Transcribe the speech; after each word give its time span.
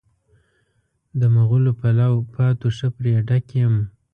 د 1.19 1.21
مغلو 1.35 1.71
پلاو 1.79 2.17
پاتو 2.33 2.67
ښه 2.77 2.87
پرې 2.97 3.11
ډک 3.27 3.45
یم. 3.59 3.75